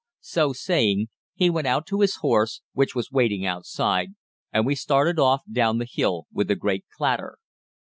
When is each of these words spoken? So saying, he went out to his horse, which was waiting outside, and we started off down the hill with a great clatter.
So 0.23 0.51
saying, 0.51 1.09
he 1.35 1.51
went 1.51 1.67
out 1.67 1.85
to 1.85 1.99
his 2.01 2.15
horse, 2.21 2.63
which 2.73 2.95
was 2.95 3.11
waiting 3.11 3.45
outside, 3.45 4.15
and 4.51 4.65
we 4.65 4.73
started 4.73 5.19
off 5.19 5.43
down 5.51 5.77
the 5.77 5.85
hill 5.87 6.25
with 6.33 6.49
a 6.49 6.55
great 6.55 6.85
clatter. 6.97 7.37